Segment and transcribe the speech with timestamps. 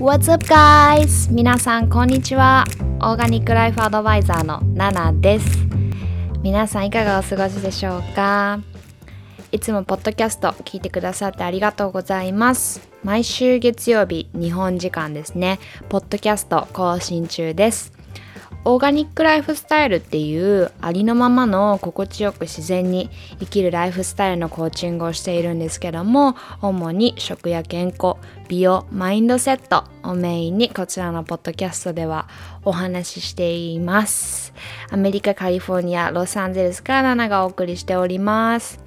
[0.00, 1.30] What's up guys?
[1.30, 2.64] 皆さんこんにちは。
[3.02, 5.46] オーガニックライフアドバイザーのナナです。
[6.42, 8.60] 皆さんいかがお過ごしでしょうか？
[9.52, 12.88] いつもポッドキャスト聞いてくださってありがとうございます。
[13.04, 15.60] 毎週月曜日、日本時間ですね、
[15.90, 17.92] ポッドキャスト更新中です。
[18.62, 28.16] オーガニックライフスタイルっていうありのままの心地よく自然に生きるライフスタイルのコーチングをしているんですけども主に食や健康
[28.48, 32.28] 美容マインドセットをメインにこちらのポッドキャストでは
[32.62, 34.52] お話ししています。
[34.90, 38.78] アメリカカリフォルニアロサンゼルスからナナがお送りしております。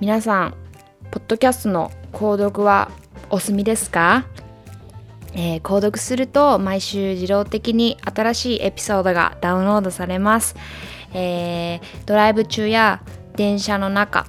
[0.00, 0.54] 皆さん
[1.10, 2.92] ポッドキャストの購読は
[3.28, 4.24] お済みですか？
[5.34, 10.56] えー購読すると毎週自動的に新しいエピソードがダウンロードされます、
[11.14, 13.02] えードライブ中や
[13.36, 14.26] 電車の中、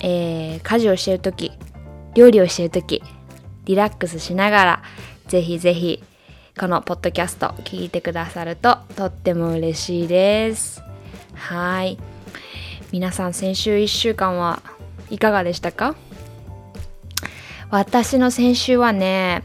[0.00, 1.52] えー家事をしている時
[2.14, 3.02] 料理をしている時
[3.64, 4.82] リラックスしながら
[5.26, 6.02] ぜひぜひ
[6.58, 10.82] このポッドキャスト聞いてくださるととっても嬉しいです。
[11.34, 11.98] はい。
[12.90, 14.60] 皆さん先週1週間は
[15.10, 15.94] いかがでしたか？
[17.70, 19.44] 私の先週はね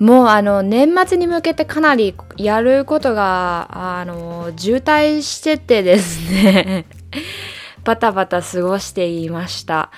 [0.00, 6.86] もうあの年末に向けてかなりやることがあの渋滞しててですね。
[7.84, 9.90] バタバタ過ごしていました。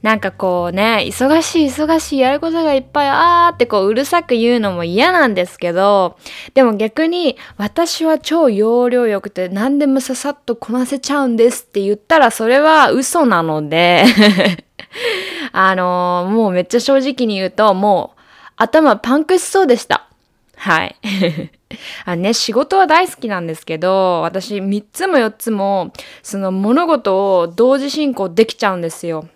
[0.00, 6.16] なんかこうね忙しい忙しいやることがいっぱいあーってこううるさく言うのも嫌なんですけど
[6.54, 14.04] でも逆に私は超容量よくて何でもささっとこなせちゃうんですって言ったらそれは嘘なので。
[15.52, 18.17] あのもうめっちゃ正直に言うともう
[18.58, 20.08] 頭パンクしそうでした。
[20.56, 20.96] はい。
[22.04, 25.92] あね、仕事は大好きなんですけど、私3つも4つも、
[26.22, 29.28] その物事を同時進行できちゃうんですよ。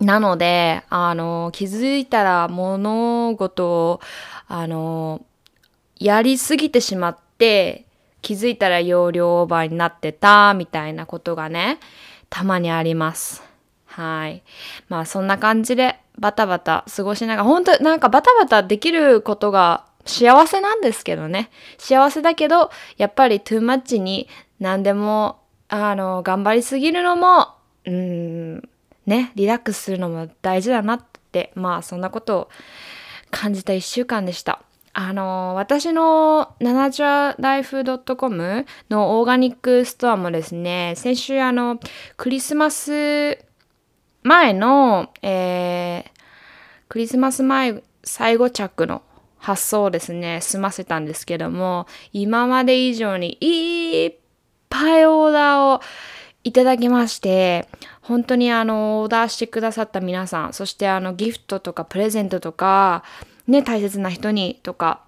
[0.00, 4.00] なので、あの、気づいたら物事を、
[4.48, 5.22] あの、
[5.96, 7.84] やりすぎてしまって、
[8.22, 11.78] 気づいたら容量オーバーになってた、みたいなことがね、
[12.30, 13.42] たまにあります。
[13.86, 14.42] はい。
[14.88, 21.50] まあそんな感じでバタバタ過ごしながら、本当なんかバタバタできることが幸せなんですけどね。
[21.78, 24.28] 幸せだけど、やっぱりトゥーマッチに
[24.58, 27.48] 何でも、あの、頑張りすぎるのも、
[27.84, 28.68] うん、
[29.06, 32.48] ね、リラックスするのも大事だなって、まあそんなことを
[33.30, 34.62] 感じた一週間でした。
[34.94, 37.84] あの私のナナチュラライフ
[38.16, 41.78] .com のオーガニックストアもですね、先週あの、
[42.16, 43.38] クリスマス
[44.22, 46.18] 前の、えー
[46.88, 49.02] クリスマス前最後着の
[49.36, 54.14] 発送をですね済ませたんですけども今まで以上にいっ
[54.70, 55.80] ぱいオーダーを
[56.44, 57.68] いただきまして
[58.00, 63.04] 本当にあのオーダーしてくださった皆さんそしてあのギフトとかプレゼントとか
[63.46, 65.02] ね大切な人にとか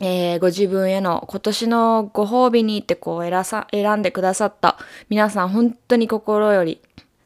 [0.00, 6.80] えーご自分への今年のご褒美にってこう選さ選んでくださった皆さん本当に心より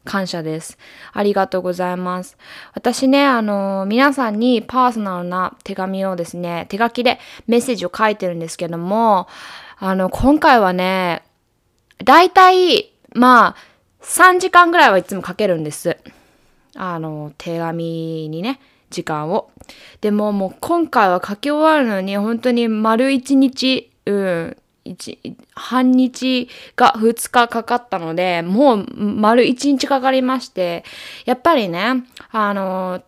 [0.09, 0.79] 感謝です。
[1.13, 2.35] ありがとうございます。
[2.73, 9.27] 私ね、あの皆さんにパーソナルな手紙をですね、手書きでメッセージを書いてるんですけども、
[9.77, 11.21] あの、今回はね、
[12.03, 13.55] だいたい、まあ、
[14.01, 15.97] 3時間ぐらいはいつも書けるんです。
[16.75, 18.59] あの、手紙にね、
[18.89, 19.51] 時間を。
[20.01, 24.57] でももう今回は書き終わるのに本当に丸1日、うん、
[25.53, 30.83] 半日が2日かかったので、もう丸1日かかりまして、
[31.25, 33.01] やっぱりね、あの、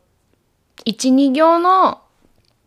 [0.86, 2.02] 1、2行の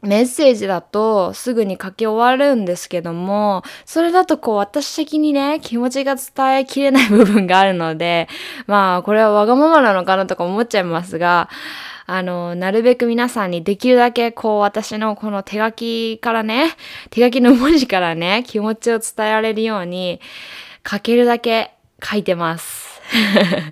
[0.04, 8.28] メッセージだとすぐに書き終わるんですけども、それだとこう私的にね、気持ちが伝えきれない部分があるので、
[8.66, 11.48] まあこれはわがままなのかなとか思っちゃいますが、
[12.06, 16.76] あの、なるべく皆さんにできるだけこう私のこの手書きからね、
[17.10, 20.20] 手書きの文字からね、 気持ちを伝えられるように
[20.88, 21.72] 書けるだけ
[22.02, 23.00] 書いてます。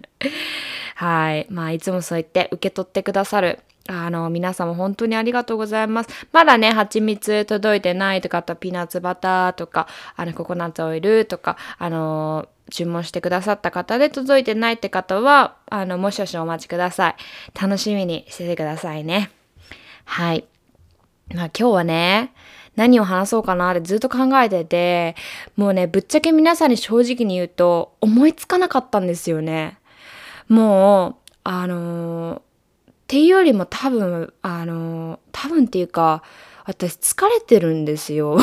[0.96, 1.46] はい。
[1.50, 3.58] まあ、いつもそう言って受け取ってくださる。
[3.88, 6.26] あの、皆様本当にありがとうございます。
[6.32, 17.16] まだね、蜂蜜届いてないとか、あとピーナッツバターとか、あの、ココナッツオイルとか、あの、注文してくださった方で届いてないって方は、あの、もしもしお待ちください。
[17.60, 19.30] 楽しみにしててくださいね。
[20.04, 20.44] はい。
[21.34, 22.32] まあ今日はね、
[22.76, 25.16] 何を話そうかなってずっと考えてて、
[25.56, 29.78] もうね、ぶっちゃけ皆さんに正直に言うと、思いつかなかったんですよね。
[30.48, 31.14] もう、
[31.44, 32.51] あのー
[33.12, 36.22] っていうよりも多分、あの多分っていうか、
[36.64, 38.38] 私疲れてるんですよ。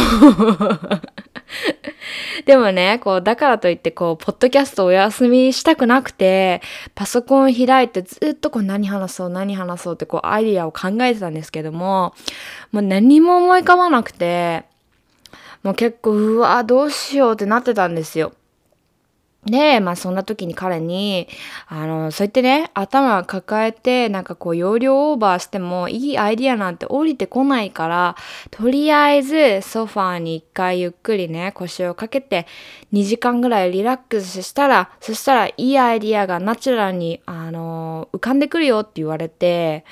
[2.45, 6.61] でもね、こう、だからといって、こう、ポッドキャストお休みしたくなくて、
[6.93, 12.13] パソコン開いてずっとこう、何話そう、何話そうって、こう、アイディアを考えてたんですけども、
[12.71, 14.65] もう何も思い浮かばなくて、
[15.63, 18.33] もう結構、うわ、どうしようってなってたんですよ。
[19.45, 21.27] で、まあそんな時に彼に、
[21.67, 28.15] あの、そう言ってね、頭抱えて、なんかこう容量オーバーしてもいいアイディアなんて降りてこないから、
[28.51, 32.47] とりあえずソファーに一回ゆっくりね、腰をかけて
[32.91, 39.85] 2時間ぐらいリラックスしたら、そしたらいいアイディアがナチュラルに、あの、浮かんでくるよって言われて、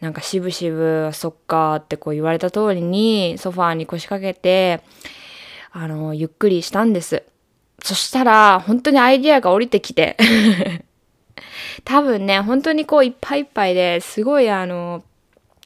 [0.00, 4.82] なんかしぶしぶ、そっかってこう言われた通りにソファーに腰掛けて、
[5.72, 7.24] あの、ゆっくりしたんです。
[7.82, 10.16] そしたら、本当にアイディアが降りてきて
[11.84, 15.02] 多分ね、本当にこういっぱいいっぱいですごいあの、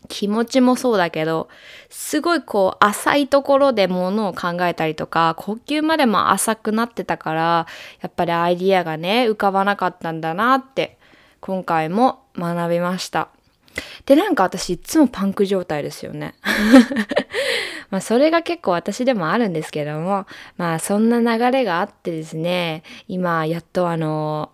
[0.09, 1.49] 気持ちもそうだけど、
[1.91, 7.67] すごいこう浅いところでものを考えたりとか、呼吸までも浅くなってたから、
[8.01, 10.99] やっぱりアイディアがね、浮かばなかったんだなって、
[11.41, 13.29] 今回も学びました。
[14.07, 16.35] で、なんか私いつもパンク状態ですよね。
[17.91, 20.27] まあそれが結構私でもあるんですけども、
[20.57, 24.51] まあそんな流れがあってですね、今やっとあの、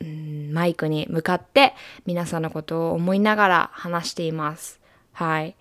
[0.00, 1.74] うん、マイクに向かって
[2.06, 4.80] 皆さんのことを思いながら話しています。
[5.12, 5.54] はい。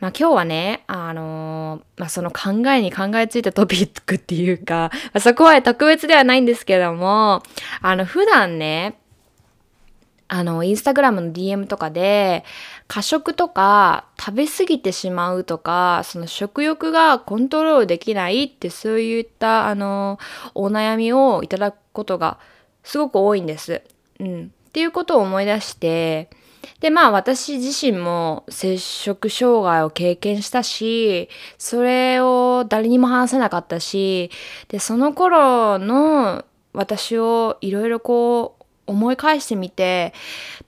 [0.00, 7.42] まあ今日はね、あのー、まあその考えに考えついたトピックっていうか、まあ、そこは特別ではないんですけども、
[7.82, 8.99] あの普段ね、
[10.32, 12.44] あの、インスタグラムの DM とかで、
[12.86, 20.20] 過食とか食べ過ぎてしまうとか、その食欲がコントロールできないってそういったあの、
[20.54, 22.38] お悩みをいただくことが
[22.84, 23.82] すごく多いんです。
[24.20, 24.52] うん。
[24.68, 26.30] っていうことを思い出して、
[26.78, 31.28] で、まあ私自身も摂食障害を経験したし、
[31.58, 34.30] それを誰にも話せなかったし、
[34.68, 38.59] で、その頃の私をいろいろこう
[38.90, 40.12] 思い返してみて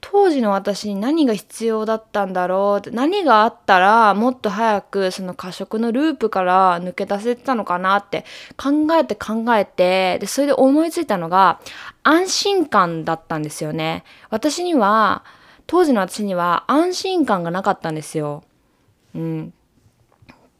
[0.00, 8.24] 当時の私に何が必要だったんだろうって何があったらもっと早くその過食のループから抜け出せてたのかなって
[8.56, 11.60] 考えて考えてでそれで思いついたのが
[12.02, 14.04] 安心感だったんですよね。
[14.30, 15.24] 私には
[15.66, 18.42] 当時の私には安心感がなかったんですよ。
[19.14, 19.52] うん、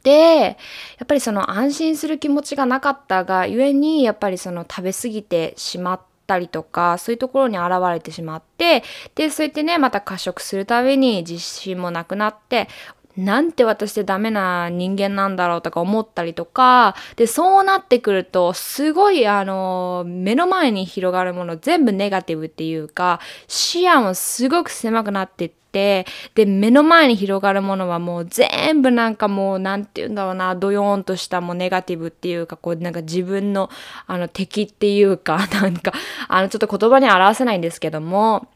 [0.03, 8.83] でやっぱりその安心する気持ちがなかったがゆえにやっぱりその食べ過ぎてしまったりとかそういうところに現れてしまって
[9.15, 12.69] でそうやってねまた過食するために自信もなくなって
[13.17, 33.69] なんて私ってダメな人間なんだろうとか思ったりとか、で、そうなってくると、すごい、あの、目の前に広がるもの全部ネガティブっていうか、視野もすごく狭くなってって、で、目の前に広がるものはもう全部なんかもう、なんて言うんだろうな、ドヨーンとしたもうネガティブっていうか、こう、なんか自分の、
[34.06, 35.93] あの、敵っていうか、 なんか、
[36.29, 38.47] あの、ちょっと言葉に表せないんですけども、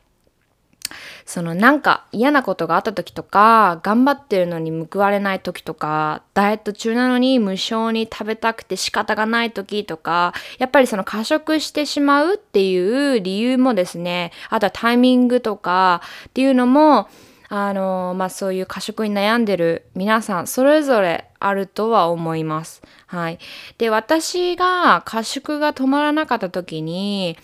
[1.26, 17.08] そのなんか嫌なことがあった時とか、頑張ってるのに報われない時とか、ダイエット中なのに無性に食べたくて仕方がない時とか、やっぱりその過食してしまうっていう理由もですね、あとはタイミングとかっていうのも、
[17.49, 22.82] あのまあそういう過食に悩んでる皆さんそれぞれあるとは思います。
[23.06, 23.38] はい。
[23.78, 27.37] で、私が過食が止まらなかった時に、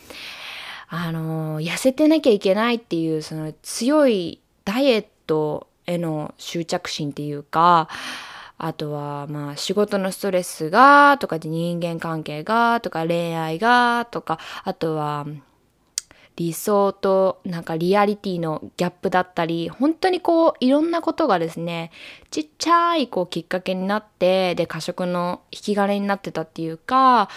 [0.95, 7.89] あの痩せてなきゃいけないっていうその強いダイエットへの執着心っていうか
[8.59, 15.27] あとはまあ仕事のストレスがとか人間関係がとか恋愛がとかあとは
[16.37, 21.91] 理想となんかリアリティのギャップだったり本当にこういろんなことがですね
[22.31, 27.31] ちっちゃいこうきっかけになってで過食の引き金になってたっていうか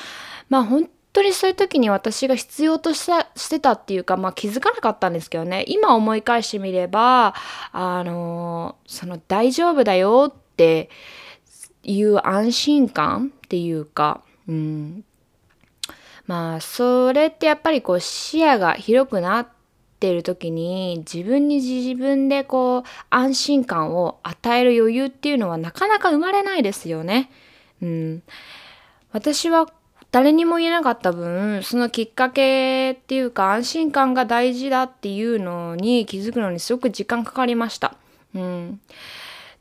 [0.50, 5.64] まあ本当にそういう時に私が必要としたしてたっていうか、まあ、気づかなかったんですけどね。
[5.68, 7.34] 今思い返してみれば
[7.72, 10.90] あのその大丈夫だよって
[11.84, 15.06] いう安心感っていうか、うん、
[16.28, 19.48] まあそれってやっぱりこう視野が広くなっ
[20.00, 27.32] てる時に自分に自分でこう安心感を与える余裕っていうのはなかなか生まれないですよね。
[27.82, 28.24] うん、
[29.14, 29.68] 私は
[30.16, 37.98] 誰にも言えなかった分そのきっかけっていうか安心感が大事だっていうのに気づくのにすごく時間かかりました。
[38.34, 38.80] うん、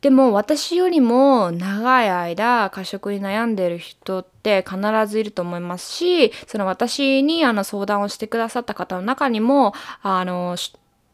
[0.00, 10.54] でも私よりも長い間過食に悩んでる人って必ずいると思いますしその私にあの相談をしてくださった方の中にもあの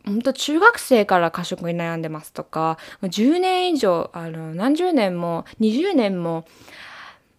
[0.04, 6.44] 本当中学生から過食に悩んでますとか10年以上あの何十年も20年も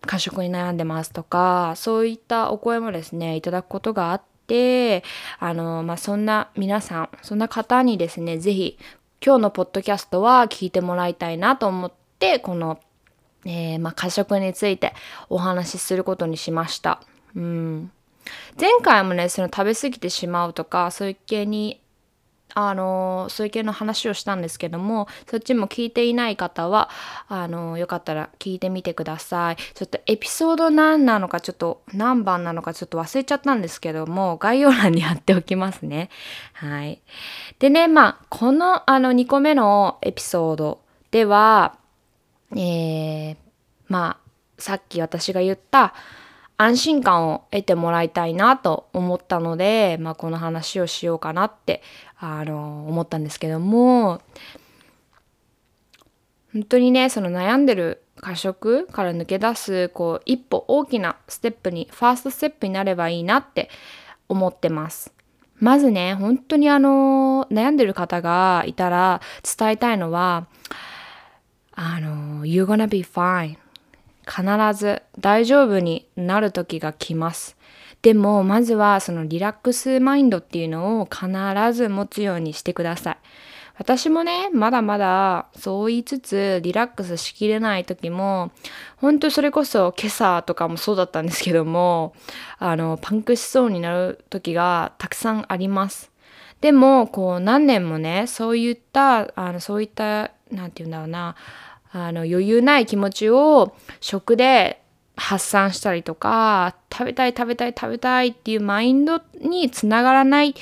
[0.05, 5.03] 過食に悩んでますとか、そういったお声もですね、いただくことがあって、
[5.39, 8.77] あの、まあ、そんな皆さん、そんな方にですね、ぜひ、
[9.24, 12.79] 今日のポッドキャストは聞いてもらいたいなと思って、この、
[13.46, 14.93] えー、まあ、過食について
[15.29, 17.01] お話しすることにしました。
[17.36, 17.91] うん。
[18.60, 21.80] 前回もね、その食べ過ぎてしまうとか、そういう系に
[22.53, 26.89] あのそういう系の話をしたんですけどもそっちも聞いていない方は
[27.27, 29.55] あのよかったら聞いてみてください。
[29.55, 36.10] ちょっとエピソード何なのかちょっと何番なのかちょっと忘れちゃったんですけども概要欄に貼っておきますね。
[36.53, 37.01] はい。
[37.60, 40.81] でねまあこのあの2個目のエピソード
[41.12, 41.77] では
[42.55, 43.38] えー、
[43.88, 44.31] まあ
[44.62, 45.93] さっき私が言った
[46.62, 51.82] 安心感を得てもらいたいなと思ったので、まあ、この話をしようかなって
[52.20, 54.22] あの思ったんですけども
[56.53, 63.72] 本当にねその悩んでる過食から抜け出すこう一歩大きなステップにファーストステップになればいいなって
[64.30, 65.12] 思ってます。
[65.56, 69.22] まずね本当にあの悩んでる方がいたら
[69.58, 70.46] 伝えたいのは
[71.72, 73.58] あの You're gonna be fine
[74.31, 77.57] 必ず大丈夫になる時が来ます。
[78.01, 81.27] でもまずはそのリラックスマインドっていうのを必
[81.73, 83.17] ず持つようにしてください。
[83.77, 88.51] 私もね、まだまだそう言いつつリラックスしきれない時も、
[88.97, 92.13] 本当それこそ今朝とかもそうだったんですけども、
[92.59, 96.11] あの、パンクしそうになる時がたくさんあります。
[96.61, 101.35] でも、こう何年もね、そういった、あのそういった、なんて言うんだろうな、
[101.91, 104.81] あの余裕ない気持ちを食で
[105.15, 110.55] 発散したりとか食べたい食べたい食べたいっていうマインドにつながらない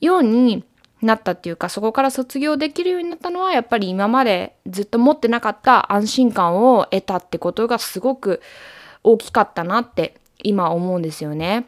[0.00, 0.64] ように
[1.00, 8.40] なったっていうかそこから卒業できるようになったのはやっぱり今までずっと持ってなかった安心感を得たってことがすごく
[9.04, 11.66] 大きかったなって今思うんですよね。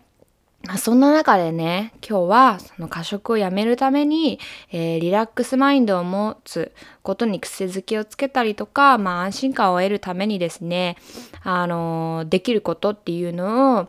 [0.66, 4.38] まそんな中でね、今日はその過食をやめるために、
[4.70, 10.96] えー、リラックスマインドを持つことに癖づけをつけたりとか、まあ安心感を得るためにですね、
[11.42, 13.88] あのー、できることっていうのを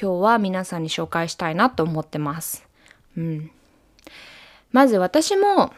[0.00, 2.68] 今日は皆さんに紹介したいなと思ってます。
[3.16, 3.50] うん。
[4.70, 5.72] まず私も、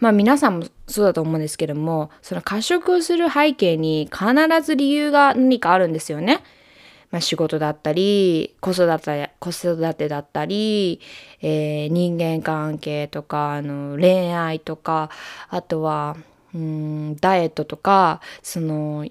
[0.00, 6.42] まあ皆さんもそうだと思うんですけども、その過食をする背景に必ず理由が何かあるんですよね。
[7.10, 11.00] まあ、仕事だったり子育て子育てだったり、
[11.40, 15.10] えー、人間関係とかあの恋愛とか
[15.48, 16.16] あとは
[16.54, 19.06] うんダイエットとかその、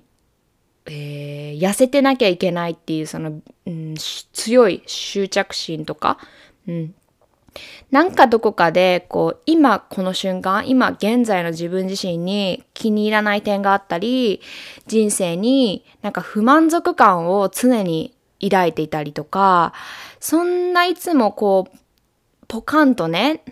[0.86, 3.96] えー、痩せてなきゃいけないっていうその、うん、
[4.34, 6.20] 強い執着心とか、
[6.68, 6.96] うん、
[7.91, 14.41] なんかどこかで、こう、今この瞬間、今現在の自分自身に気に入らない点があったり、
[14.88, 19.74] 人生になんか不満足感を常に抱いていたりとか、
[20.20, 21.77] そんないつもこう、
[22.48, 23.44] ポカンとね、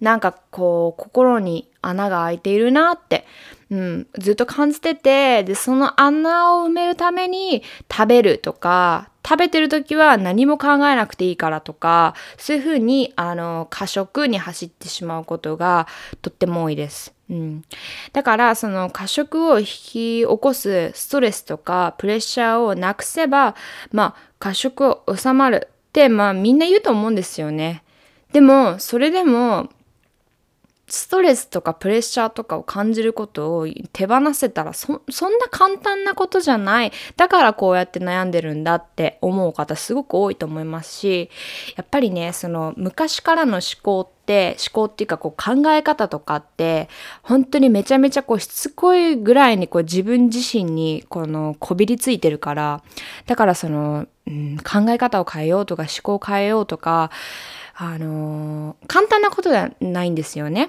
[0.00, 3.26] なんかこう、心に穴が開いているなって、
[3.70, 15.86] うん、ずっと感じてて、で、その穴を埋めるために食べるとか、食べてる時は何も考えなくていいからとか、そういうふうに、あの、過食に走ってしまうことが
[16.22, 17.14] とっても多いです。
[17.28, 17.64] うん。
[18.12, 23.54] だから、その過食を引き起こすストレスとかプレッシャーをなくせば、
[23.92, 27.82] まあ、過食を収まるって、まあ、みんな言うと思うんですよね。
[28.32, 29.68] でも、それでも、
[30.90, 41.30] ストレスとかプレッシャーとかを感じることを手放せたらそんな簡単なことじゃないだからこうやって悩んでるんだって思う方すごく多いと思いますし
[41.76, 46.88] やっぱりねその昔からの思考って思考っていうかこう考え方とかって
[47.22, 52.82] 本当にめちゃめちゃこうしつこいぐらいにこう自分自身にこのこびりついてるから
[53.26, 57.10] だからその、うん、考え方を変えようとか思考を変えようとか
[57.82, 60.68] あの、簡単なことではないんですよね。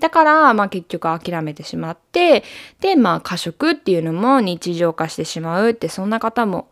[0.00, 2.42] だから、まあ結局諦めてしまって、
[2.80, 6.68] で、まあ過食っていうのも日常化してしまうって、そんな方も、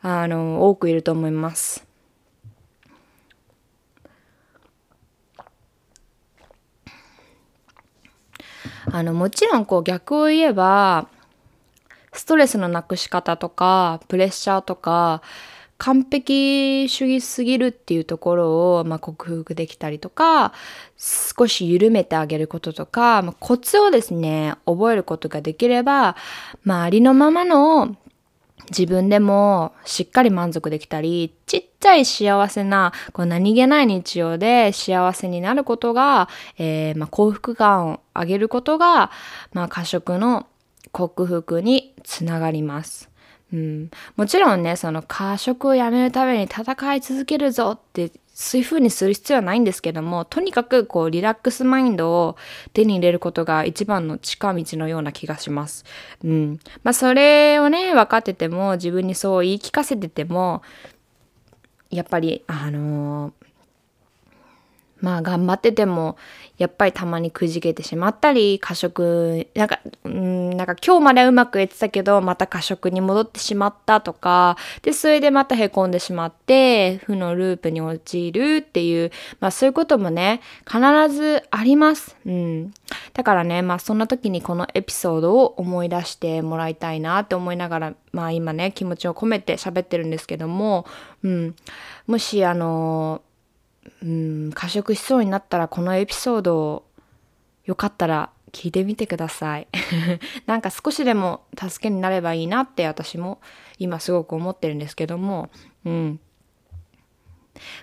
[0.00, 1.86] あの、多くいると思います。
[8.90, 11.08] あの、もちろんこう逆を言えば、
[12.12, 15.22] ストレスのなくし方とか、プレッシャーとか、
[15.82, 20.52] 完璧主義すぎるっていうところを、まあ、克服できたりとか
[20.96, 26.14] 少し緩めてあげることとか、まあ、コツをですね覚えることができれば、
[26.62, 27.96] まあ、ありのままの
[28.70, 39.10] 自分でもしっかり満足できたりちっちゃい幸せなこう何気ない日常で幸せになることが、えー、まあ、幸福感を上げることが、
[39.52, 40.46] まあ、過食の
[40.92, 43.11] 克服につながります。
[43.52, 52.36] うん、もちろんねその過食をやめるために戦い続けるぞってそういう風にする必要はないんですけどもとにかくこうリラックスマインドを
[52.72, 55.84] 手に入れることが一番の近道のような気がします。
[56.24, 60.62] うん、まあそれをね分かってても自分にそう言い聞かせてても
[61.90, 63.41] やっぱりあのー
[65.02, 66.16] まあ頑張ってても
[66.56, 80.80] やっぱりたまにくじけてしまったり過食なんかうんなんか今日までうまくいってたけどまた過食に戻ってしまったとかでそれでまたへこんでしまって負のループに陥るっていうまあそういうこともね必
[81.12, 82.16] ずあります。
[82.24, 82.72] うん、
[83.12, 90.86] だからねまあそんな時にこのエピソードを思い出してもらいたいなって思いながらまあ今ね気持ちを込めて喋ってるんですけども、
[91.24, 91.56] うん、
[92.06, 93.22] もしあの
[94.02, 96.84] うん過食しそうになったらこのエピソードを
[97.64, 99.68] よかったら聞いてみてください。
[100.46, 103.40] なんか少しでも助けになればいいなって私も
[103.78, 105.50] 今すごく思ってるんですけども。
[105.84, 106.20] うん。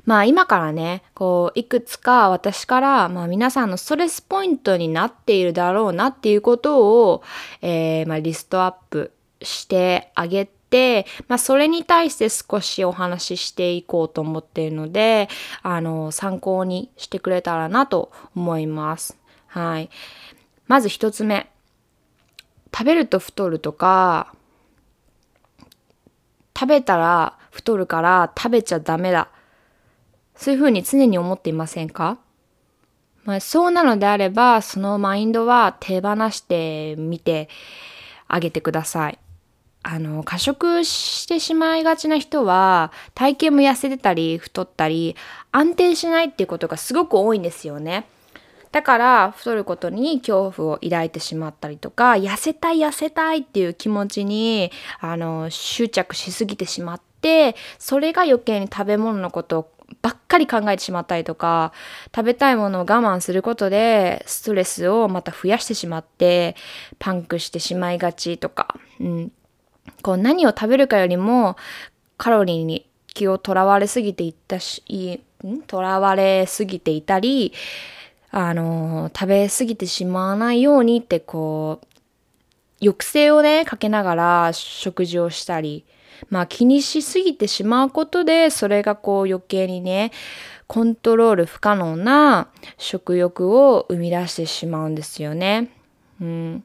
[0.05, 7.23] まあ今からねこういくつか私から、まあ、皆さんのストレスポイントになっているだろうなっていうことを、
[7.61, 10.58] えー、まあ、リストアップしてあげて、
[11.27, 15.29] まあ、それに対して少しお話ししていこうと思っているので、
[15.63, 19.17] あの、参考にしてくれたらなと思います。
[19.47, 19.89] はい。
[20.67, 21.49] まず一つ目。
[22.71, 24.33] 食べると太るとか、
[26.55, 29.29] 食べたら太るから食べちゃダメだ。
[30.35, 32.19] そういうふうに常に思っていませんか？
[33.25, 37.49] まあ、そうなのであれば、そのマインドは手放してみて
[38.27, 39.19] あげてください。
[39.81, 45.15] あの、過食してしまいがちな人は、体型も痩せてたり、太ったり、
[45.51, 48.05] 安定しないっていうことがすごく多いんですよね。
[48.71, 59.71] だから、太ることに恐怖を抱いてしまったりとか、痩せたい痩せたいっていう気持ちに、あの、執着しすぎてしまって、それが余計に食べ物のこと
[60.01, 61.73] ばっかり考えてしまったりとか、
[62.15, 66.55] 食べたいものを我慢することで、ストレスをまた増やしてしまって、
[66.99, 69.31] パンクしてしまいがちとか、うん、
[70.01, 71.57] こう何を食べるかよりも
[72.17, 75.21] カロリーに気をとらわれすぎていったし、
[75.67, 77.53] とらわれすぎていたり、
[78.31, 81.85] あの、食べ過ぎてしまわないようにってこう、
[82.79, 85.85] 抑制をね、かけながら食事をしたり、
[86.29, 90.11] まあ気にしすぎてしまうことで、それがこう余計にね、
[90.67, 95.71] コントロール不可能な食欲を生み出してしまうんですよね。
[96.21, 96.63] うん。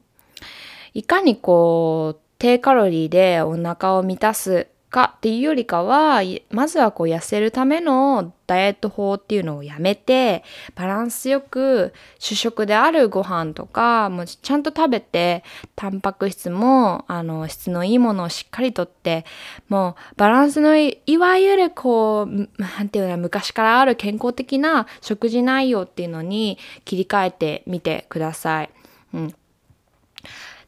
[0.93, 10.43] いかにこう、低カロリーでお腹を満たすかっていうよりかはまずはこう痩せるためのダイエット法っていうのをやめて
[10.75, 15.43] バランスよく主食であるご飯とかもちゃんと食べて
[15.75, 19.25] タンパク質もあの質のいいものをしっかりとって
[19.67, 28.69] もうバランスのいいわゆるこう何て言うの昔からある健康的な食事内容っていうのに切り替えてみてください。
[29.15, 29.35] うん、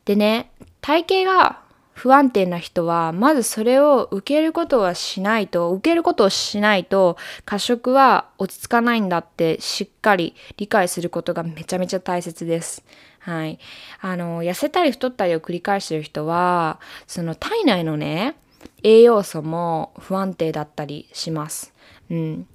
[0.06, 0.50] でね
[0.82, 1.67] 体型が
[1.98, 12.84] 不安定な人はまずそれを受けることはしないと受けることをしないと過食は落ち着かないんだってしっかり理解することがめちゃめちゃ大切です。
[13.20, 13.58] はい。
[14.00, 18.36] あの、痩せたり太ったりを繰り返してる人は、その体内のね、
[18.84, 21.74] 栄養素も不安定だったりします。
[22.10, 22.48] うん。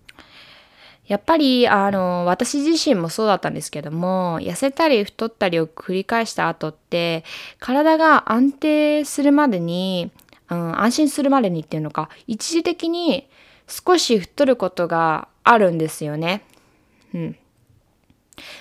[1.12, 7.22] やっぱりあの私自身もそうだったんですけども痩せたり太ったりを繰り返した後って
[7.58, 10.10] 体が安定するまでに、
[10.48, 13.28] うん、安心するまでにっていうのか一時的に
[13.66, 16.46] 少し太ることがあるんですよね。
[17.12, 17.36] うん。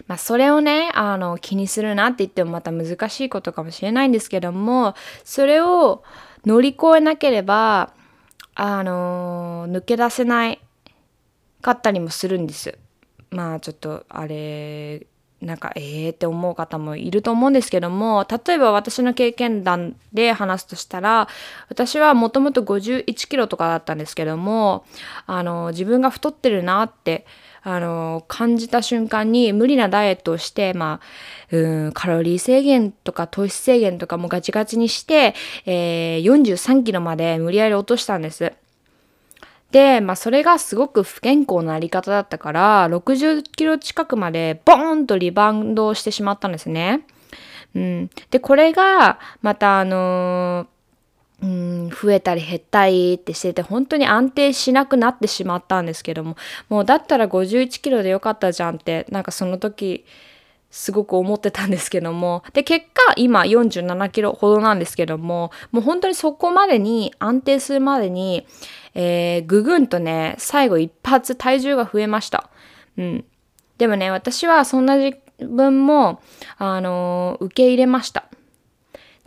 [0.08, 6.04] まあそれをねあの気にするなって言ってもまた難しいことかもしれないんですけどもそれを
[6.46, 7.94] 乗り越えなければ
[8.56, 10.60] あの抜け出せない
[11.62, 12.78] かったりもするんです。
[13.30, 15.08] まあちょっとあれ
[15.42, 21.28] なんかええー、って思う方もいると思うんですけども例えば私の経験談で話すとしたら
[21.68, 24.86] 私はもともと51キロとかだったんですけども
[25.26, 27.26] あの自分が太ってるなって
[27.64, 31.00] あの感じた瞬間に無理なダイエットをして、ま
[31.52, 38.54] あ、うんカロリー制限とか糖質制限とかもガチガチにして、えー、43キロまで無理やり落としたんです。
[39.72, 47.06] で、まあそれがすごく不健康なあり方だったから、60キロ近くまでボーンとリバウンドしてしまったんですね。
[47.76, 48.10] うん。
[48.30, 50.82] で、これが、またあのー、
[51.44, 56.38] うん、増えたり減ったりってしてて本当に安定しなくなってしまったんですけども
[56.70, 60.06] もうだったら51キロでよかったじゃんってなんかその時
[60.72, 62.44] すごく思ってたんですけども。
[62.54, 68.48] で、結果、今47キロほどなんですけども、もう本当にそこまでに安定するまでに、
[68.96, 72.50] えー、ぐぐんとね、最後一発体重が増えました。
[72.98, 73.26] うん。
[73.78, 76.22] でもね、私はそんな自分も、
[76.58, 78.26] あのー、受け入れました。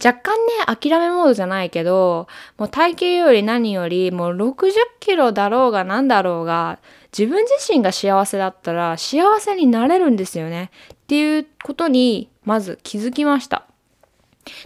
[0.05, 2.27] 若干ね、諦めモードじゃないけど、
[2.59, 6.79] もう体型より何より、もう60キロだろうが何だろうが、
[7.17, 10.71] 自分自身が幸せだったら幸せになれるんですよね。
[11.05, 13.67] っていうことに、まず気づきました。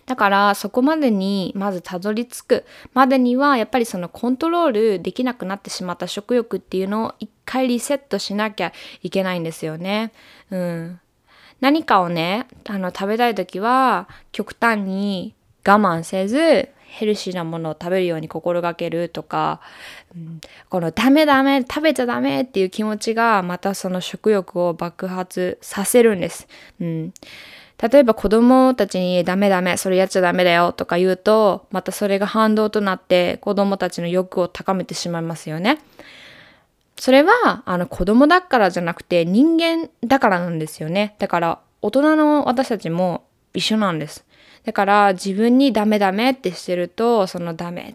[0.06, 8.72] だからそこまでにまずたどり着くまでにはやっぱりそのコントロールできなくなってしまった食欲っていうのを一回リセットしなきゃ
[9.02, 10.12] いけないんですよね。
[10.50, 11.00] うん。
[11.60, 15.34] 何かをね、あの、食べたい時は、極端に
[15.66, 19.60] 我慢せず、ヘルシーなものを食べるように心がけるとか、
[20.14, 26.48] うん、このダメダメ、食べちゃダメっていう気持ちが、またその食欲を爆発させるんです。
[26.80, 27.12] うん。
[27.80, 35.78] 例えば子供たちにダメダメ、それやっちゃダメだよとか言うと、またそれが反動となって子供たちの欲を高めてしまいますよね。
[36.98, 41.14] それは、あの、子供だからじゃなくて人間だからなんですよね。
[41.20, 43.24] だから、大人の私たちも
[43.54, 44.24] 一緒なんです。
[44.68, 47.94] だから自分にダメダメってしてると、そのダメ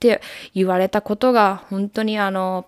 [0.00, 0.22] て
[0.54, 2.64] 言われたことが本当にあの、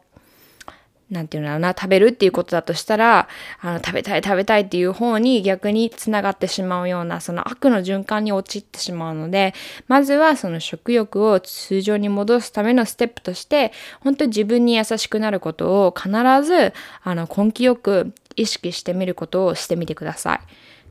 [1.11, 3.29] なんていうのかな、食べるっていうことだとしたら、
[3.63, 9.55] あの、食べたい食べたいっていう方に逆につながってしまうような、その悪の循環に陥ってしまうので、
[9.89, 16.11] まずはその食欲を通常に戻すためのステップとして、本当に自分に優しくなることを必
[16.43, 20.41] ず、あの、根気よく意識してみることをしてみてください。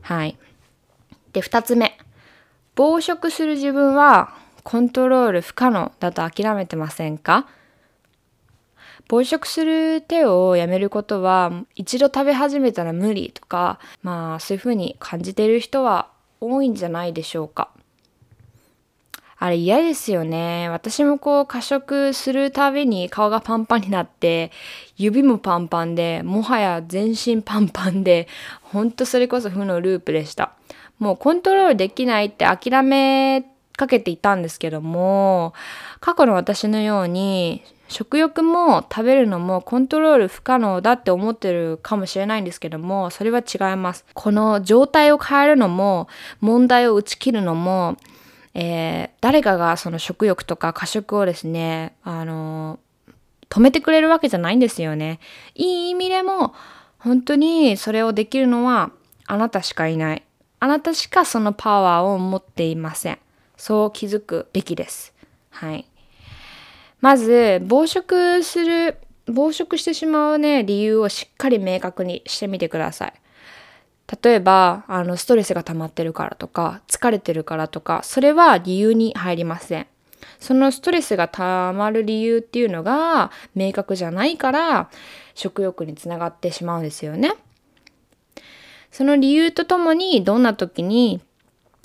[0.00, 0.36] はい。
[1.36, 1.98] で、二つ目。
[2.76, 7.48] 暴食する自分はコントロール不可能だと諦めてませんか？
[9.08, 16.10] 暴食する手をやめることは一度食べ始めたら無理とかまあそういうふうに感じている人は
[16.40, 17.70] 多いんじゃないでしょうか。
[19.38, 20.68] あれ嫌ですよね。
[20.68, 24.50] 私もこう過食するたびに顔がパンパンになって
[24.96, 28.28] 指もパンパンでもはや全身パンパンで
[28.62, 30.55] ほんとそれこそ負のループでした。
[30.98, 33.44] もうコントロールできないって諦め
[33.76, 35.52] かけていたんですけども
[36.00, 44.04] 過去の私のように食欲も食べるのもコントロール不可能だって思ってるかもしれないんですけどもそれは違います。
[44.14, 46.08] この状態を変えるのも
[46.40, 47.96] 問題を打ち切るのも、
[48.54, 52.80] えー、誰かがその食欲とか過食をですねあの
[53.48, 55.20] 止めてくれるわけじゃないんですよね。
[55.54, 56.54] いい意味でも
[56.98, 58.90] 本当にそれをできるのは
[59.26, 60.25] あなたしかいない。
[60.60, 63.18] あなたしかそのパワーを持っていません
[63.56, 65.14] そう気づくべきです
[65.50, 65.86] はい
[67.00, 73.12] まず、暴食する、暴食してしまうね、理由をしっかり明確にしてみてください。
[74.22, 79.86] 例えば、あの、ストレスが溜まってるからとか、疲れてるからとか、それは理由に入りません。
[80.40, 84.90] そのストレスが溜まる理由っていうのが明確じゃないから
[85.34, 87.34] 食欲につながってしまうんですよね。
[88.90, 91.20] その理由とともにどんな時に、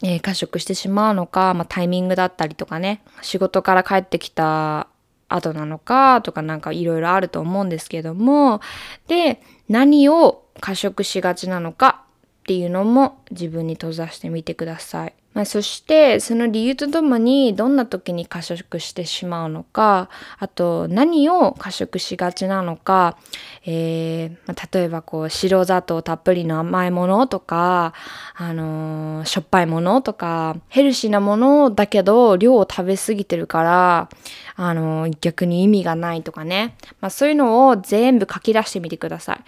[0.04, 4.88] えー、過食してしまうのか、まあ、タイミングだったりとかね仕事から帰ってきた
[5.30, 8.62] 後なのかとかなんかいろいろあると思うんですけども
[9.08, 12.04] で何を過食しがちなのか
[12.42, 15.14] っていうのも自分に閉ざしてみてください。
[15.34, 23.18] まあ、そしてその理由とともにどんな時に過食してしまうのかあと何を過食しがちなのか、
[23.66, 27.94] えーまあ、例えばこう白砂糖たっぷりの甘いものとか、
[28.36, 34.10] あのー、しょっぱいものとかヘルシーなものだけど量を食べ過ぎてるから、
[34.56, 39.42] あのー、逆に意味がないとかね、まあ、そういうのを全部書き出してみてください。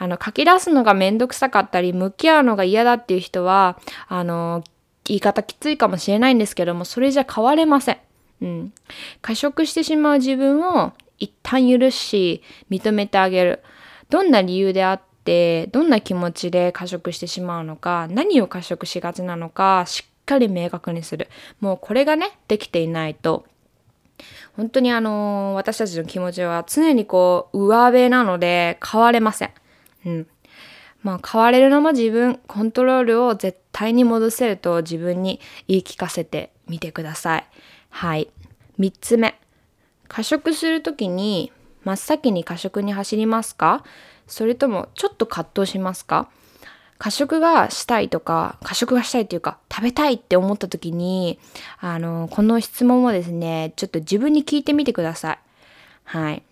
[0.00, 4.62] あの書き出すのがめんどくさかったり向き合うのが嫌だっていう人はあの
[5.08, 7.98] 言い方きついかもしれないんですけども、それじゃ変われません。
[8.42, 8.72] うん。
[9.20, 13.62] 過食してしまう自分を一旦許し、認めてあげる。
[14.10, 21.28] どんな理由であって、どんな気持ちで過食してしまうのか、何を過食しがちなのか、しっかり明確にする。
[21.60, 23.46] もうこれがね、できていないと、
[24.56, 29.50] 本当にあのー、私たちの気持ちは常にこう、上辺なので変われません。
[30.06, 30.26] うん。
[31.02, 37.46] まあ変われるのも自分、コントロールを絶対に戻せると自分に言い聞かせてみてください。
[37.90, 38.28] はい。
[38.78, 39.38] 3つ目。
[40.08, 41.52] 過食するときに
[41.84, 43.84] 真っ先に過食に走りますか？
[44.26, 46.28] それともちょっと葛藤しますか？
[46.98, 51.38] 過食がしたいとか、過食がしたいっていうか、食べたいって思った時に、
[51.78, 55.38] あの、この質問をですね、ちょっと自分に聞いてみてください。
[56.02, 56.42] はい。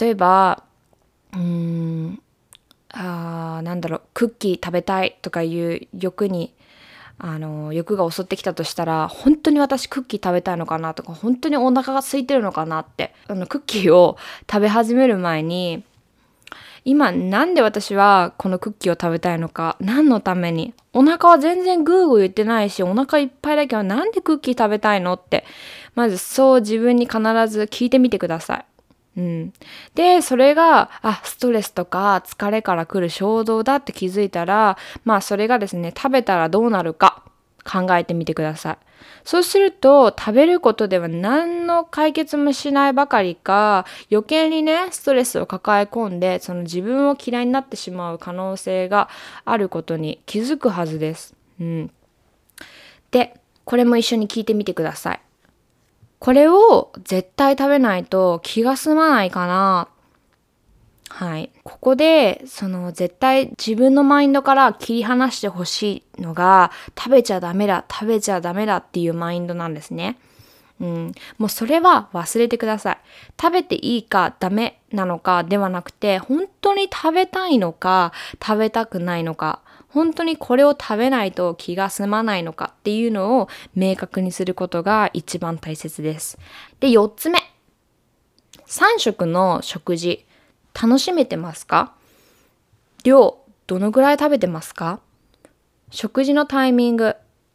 [0.00, 0.64] 例えば、
[1.34, 2.22] うーん、
[2.92, 6.54] あなんだろうクッキー食べたいとかいう欲に
[7.18, 14.16] あの欲が襲ってきたとしたら本当に私クッキー食べたいのかなとか本当にお腹が空いてるのかなってあのクッキーを
[14.50, 15.84] 食べ始める前に
[16.84, 25.44] 今なんで私はこのクッキーを食べたいのか何のためにお腹は全然グーグー言ってないしお腹いっぱいだけどなんでクッキー食べたいのって
[25.94, 28.71] まずそう自分に必ず聞いてみてください。
[29.16, 29.52] うん、
[29.94, 37.22] でそれがあストレスとか疲れから来る衝動だって気づいたらまあそれがですね食べたらどうなるか
[37.64, 38.78] 考えてみてください。
[39.24, 49.08] そうすると食べることでは何の解決もしないばかりか余計にねストレスを抱え込んでその自分を嫌いになってしまう可能性が
[49.44, 51.34] あることに気づくはずです。
[51.60, 51.90] うん、
[53.10, 55.20] でこれも一緒に聞いてみてください。
[56.22, 59.88] これを絶対食べないと気が済まないかな
[61.08, 61.50] はい。
[61.64, 70.16] ここで、その絶対自分のマインドから切り離してほしいのが、食べちゃダメだ、食べちゃダメだっていうマインドなんですね。
[70.80, 71.12] うん。
[71.38, 72.98] もうそれは忘れてください。
[73.40, 79.60] 食べていいかダメなのかではなくて、本当に食べたいのか、食べたくないのか、
[79.92, 86.38] 本当にこれを食べないと気が済まないのかっていうのを明確にすることが一番大切です。
[86.80, 87.38] で、4つ目。
[88.66, 90.24] 3食の食事。
[90.74, 91.92] 楽しめてますか？
[93.04, 95.00] 量、どのぐらい食べてますか？
[95.90, 97.14] 食事のタイミング、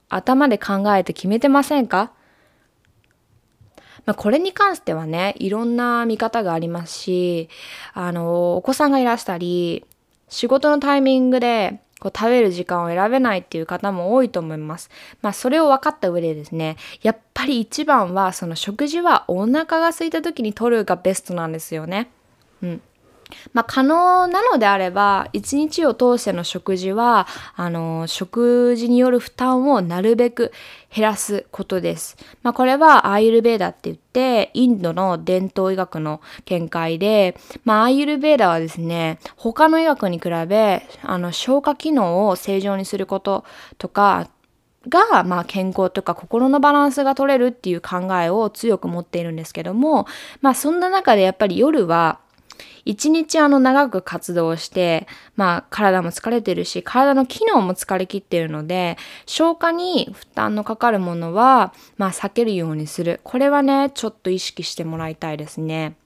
[0.09, 2.11] 頭で考えて決めてませんか？
[4.05, 7.49] まあ、これに関してはね、いろんな見方がありますし、
[7.93, 9.83] あの、お子さんがいらしたり、
[10.29, 14.89] 仕事のタイミングでこう食べる時間を選べないっていう方も多いと思います。
[15.21, 22.09] まあそれを分かった上でですね、やっぱり一番はその食事はお腹が空いた時に取るがベストなんですよね。
[22.61, 22.81] うん。
[23.53, 30.51] まあ、可能なのであれば、一日を通しての食事は、あの、食事による負担をなるべく
[30.93, 32.17] 減らすことです。
[32.43, 43.43] まあ、これはアイルベーダって言って、インドの伝統医学の見解で、まあ、アイルベーダはですね、他の医学に比べ、あの、消化機能を正常にすること
[43.77, 44.29] とか、
[44.89, 50.07] が、まあ、健康とか心のバランスが取れるっていう考えを強く持っているんですけども、
[50.41, 52.19] まあそんな中でやっぱり夜は
[52.87, 63.19] 一日あの長く活動して、まあ体も疲れてるし、体の機能も疲れきってるので、消化に負担のかかるものは、まあ避けるようにする。
[63.25, 65.97] これはね、ちょっと意識してもらいたいですね。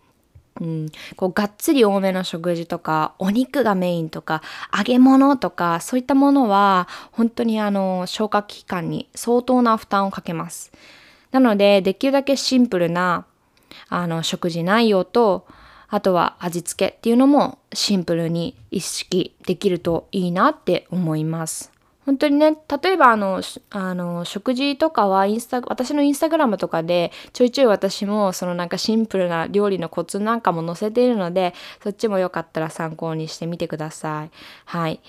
[0.59, 4.41] うん、こうがっつり多めの食事とかお肉がメインとか
[4.75, 10.71] 揚げ物とかそういったものは本当にあの消化器官に相当な負担をかけます。
[11.31, 13.25] なのでできるだけシンプルな
[13.87, 15.47] あの食事内容と
[15.91, 21.71] あとは味付けっていうのもシンプルに意識できるといいなって思います。
[22.05, 34.31] 本当にね、例えばあの、あの、食事とかはインスタ、私のインスタグラムとかでちょいちょい私もそのなんかシンプルな料理のコツなんかも載せているので、そっちもよかったら参考にしてみてください。
[34.65, 34.99] はい。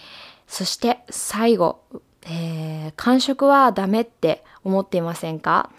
[0.47, 1.81] そして最後、
[2.27, 5.71] えー、完食はダメって思っていませんか？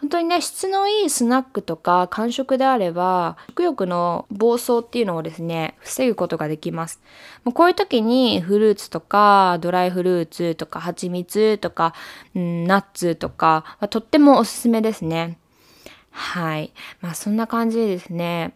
[0.00, 7.00] 本当にね質のいいスナックとか間食であれば食欲の暴走っていうのをですね防ぐことができます。
[7.54, 11.94] こういう時にフルーツとかドライフルーツとか蜂蜜とか、
[12.34, 15.38] うん、ナッツとかとってもおすすめですね。
[16.10, 16.72] はい。
[17.00, 18.54] まあそんな感じでですね。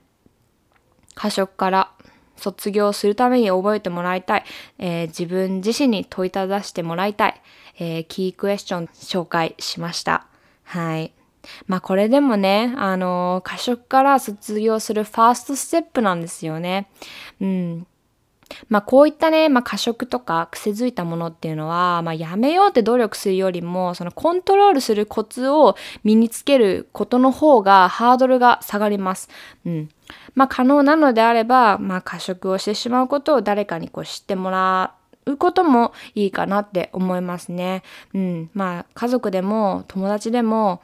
[1.14, 1.90] 過食から
[2.36, 4.44] 卒業するために覚えてもらいたい、
[4.78, 7.40] えー、自分自身に問いただしてもらいたい、
[7.78, 10.26] えー、キークエスチョン紹介しました。
[10.64, 11.12] はい。
[11.66, 16.88] まあこれでもね、あの、過食から卒業するファーストステップなんですよね。
[17.40, 17.86] うん。
[18.68, 29.28] まあこういったね、まあ過食とか癖づいたものっていうのは、まあやめようって努力するよりも、そのコントロールするコツを身につけることの方がハードルが下がります。
[29.64, 29.88] うん。
[30.34, 34.94] まあ可能なのであれば、まあ過食をしてしまうことを誰かにこう知ってもら
[35.26, 37.82] うこともいいかなって思いますね。
[38.12, 38.50] うん。
[38.54, 40.82] まあ家族でも友達でも、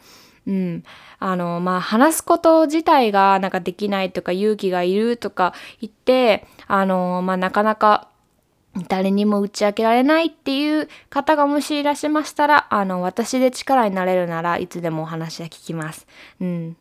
[0.51, 0.85] うん。
[1.21, 8.09] あの、まあ、話すこと自体がなんかできないとか勇気がいるとか言って、あの、まあ、なかなか
[8.89, 16.09] 誰にも打ち明けられないっていう方がもしいらっしゃいましたら、あの、私で力になれるならいつでもお話は聞きます。
[16.41, 16.77] うん。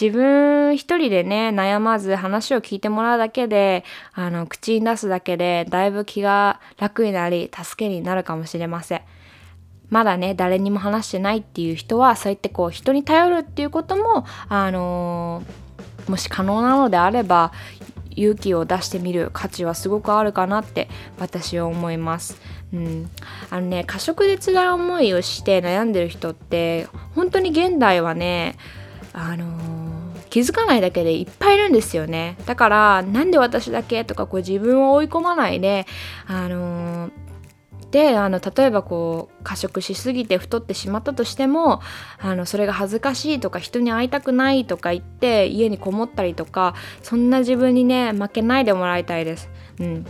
[0.00, 9.02] 自分一人でね、悩まず話を聞いてもらうだけで、あの、口に出すだけで、だいぶ気が楽になり、助けになるかもしれません。
[9.90, 17.52] まだね誰にも話してないっていう人はそうやってこう人に頼るっていうこともあのー、もし可能なのであれば
[18.16, 22.40] 勇気を出してみる価値はすごくあるかなって私は思います。
[22.72, 23.10] うん、
[23.50, 28.56] あのね過食で辛い思いをして悩んでる人って本当に現代はね
[29.12, 35.84] あのー、気づかないだけでいっぱいいるんですよねだからなんで私だけとかこう自分を追い込まないで
[36.28, 37.29] あのー
[37.90, 41.80] であの例えばこう過食しすぎて太ってしまったとしても
[42.18, 49.48] あのそれが恥ずかしいとか人に会いたくないとか言って家にこもったりとかそんな自分にね負けないでもらいたいです。
[49.80, 50.06] うん、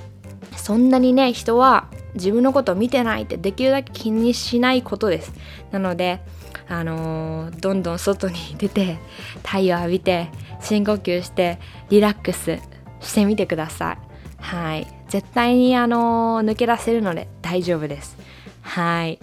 [0.57, 5.33] そんなにね人は自分のことを見てないってできるだけ気にしないことです。
[5.71, 6.21] なので
[6.69, 8.99] あのー、どんどん外に出て
[9.45, 12.59] 太陽浴びて深呼吸してリラックス
[13.01, 14.11] してみてください。
[14.41, 18.17] はい絶対にあの抜け出せるので大丈夫です。
[18.63, 19.19] はい。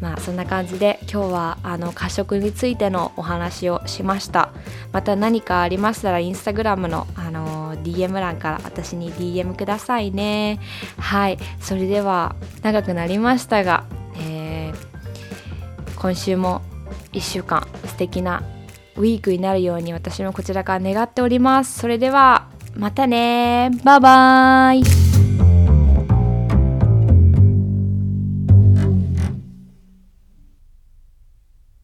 [0.00, 4.52] まあそんな感じで今日はあの過食についてのお話をしました。
[4.92, 10.60] また何かありましたらインスタグラムのあの DM 欄から私に DM くださいね。
[10.98, 11.38] はい。
[11.60, 13.84] それでは長くなりましたが、
[14.18, 16.60] えー、今週も
[17.12, 18.42] 1週間素敵な
[18.96, 21.78] ウィークになるように私もこちらから願っております。
[21.78, 23.70] それではまたね。
[23.82, 25.09] バイバーイ。